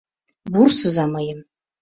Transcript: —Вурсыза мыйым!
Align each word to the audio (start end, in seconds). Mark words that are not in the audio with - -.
—Вурсыза 0.53 1.05
мыйым! 1.13 1.39